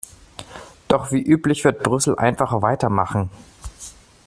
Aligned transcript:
Doch 0.87 1.11
wie 1.11 1.21
üblich 1.21 1.63
wird 1.63 1.83
Brüssel 1.83 2.15
einfach 2.17 2.59
weitermachen. 2.63 3.29